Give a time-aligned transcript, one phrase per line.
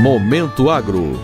[0.00, 1.18] Momento Agro.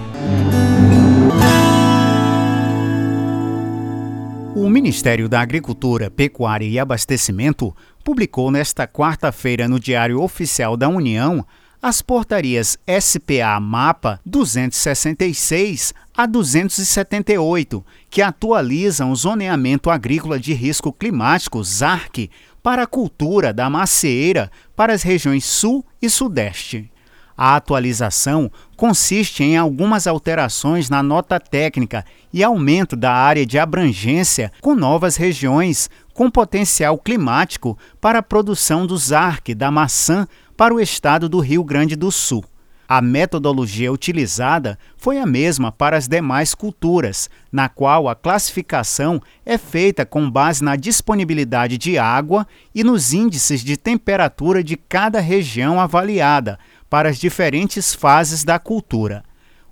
[4.57, 11.47] O Ministério da Agricultura, Pecuária e Abastecimento publicou nesta quarta-feira no Diário Oficial da União
[11.81, 21.65] as portarias SPA Mapa 266 a 278, que atualizam o zoneamento agrícola de risco climático
[21.65, 22.29] ZARC
[22.63, 26.93] para a cultura da macieira para as regiões Sul e Sudeste.
[27.35, 34.53] A atualização consiste em algumas alterações na nota técnica e aumento da área de abrangência
[34.61, 40.81] com novas regiões com potencial climático para a produção do ZARC da maçã para o
[40.81, 42.45] estado do Rio Grande do Sul.
[42.93, 49.57] A metodologia utilizada foi a mesma para as demais culturas, na qual a classificação é
[49.57, 55.79] feita com base na disponibilidade de água e nos índices de temperatura de cada região
[55.79, 56.59] avaliada
[56.91, 59.23] para as diferentes fases da cultura.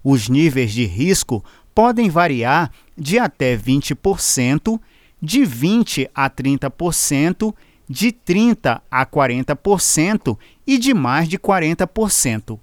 [0.04, 4.80] Os níveis de risco podem variar de até 20%,
[5.20, 7.52] de 20 a 30%,
[7.90, 12.60] de 30 a 40% e de mais de 40%.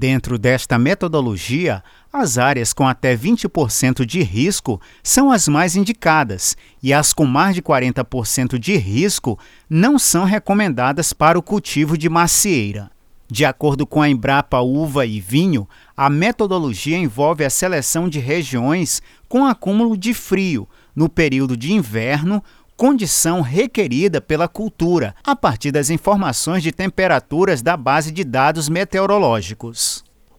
[0.00, 6.90] Dentro desta metodologia, as áreas com até 20% de risco são as mais indicadas e
[6.90, 12.90] as com mais de 40% de risco não são recomendadas para o cultivo de macieira.
[13.28, 19.02] De acordo com a Embrapa Uva e Vinho, a metodologia envolve a seleção de regiões
[19.28, 22.42] com acúmulo de frio no período de inverno
[22.80, 29.89] condição requerida pela cultura, a partir das informações de temperaturas da base de dados meteorológicos.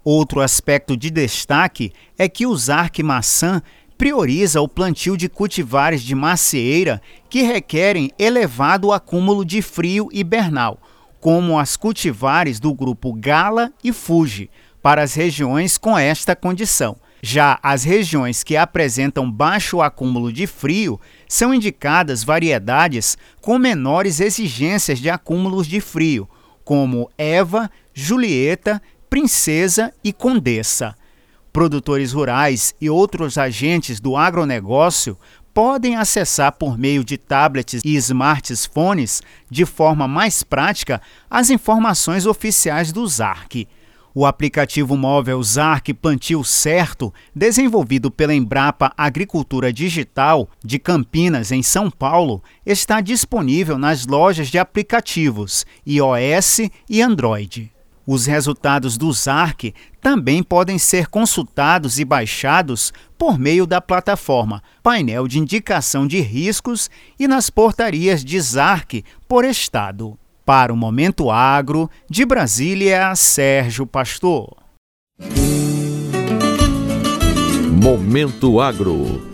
[0.04, 3.62] Outro aspecto de destaque é que o ZARC maçã
[3.98, 7.00] prioriza o plantio de cultivares de macieira
[7.30, 10.80] que requerem elevado acúmulo de frio hibernal,
[11.20, 14.50] como as cultivares do grupo Gala e Fuji,
[14.82, 16.98] para as regiões com esta condição.
[17.22, 21.00] Já as regiões que apresentam baixo acúmulo de frio
[21.30, 26.28] são indicadas variedades com menores exigências de acúmulos de frio,
[26.66, 28.82] como Eva, Julieta,
[29.12, 30.96] Princesa e Condessa.
[31.52, 35.18] Produtores rurais e outros agentes do agronegócio
[35.54, 42.94] podem acessar por meio de tablets e smartphones de forma mais prática as informações oficiais
[42.94, 43.68] do ZARC.
[44.16, 51.92] O aplicativo móvel ZARC Plantio Certo, desenvolvido pela Embrapa Agricultura Digital de Campinas, em São
[51.92, 57.74] Paulo, está disponível nas lojas de aplicativos iOS e Android.
[58.06, 65.28] Os resultados do ZARC também podem ser consultados e baixados por meio da plataforma Painel
[65.28, 66.90] de Indicação de Riscos
[67.20, 70.18] e nas portarias de ZARC por estado.
[70.44, 74.58] Para o Momento Agro, de Brasília, Sérgio Pastor.
[77.72, 79.31] Momento Agro